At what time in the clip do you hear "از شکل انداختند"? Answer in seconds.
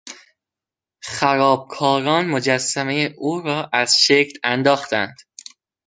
3.73-5.15